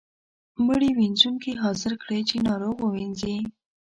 مړي 0.65 0.89
وينځونکی 0.93 1.51
حاضر 1.63 1.91
کړئ 2.03 2.21
چې 2.29 2.37
ناروغ 2.47 2.75
ووینځي. 2.81 3.37